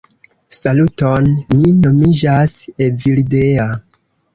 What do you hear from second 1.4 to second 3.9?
mi nomiĝas Evildea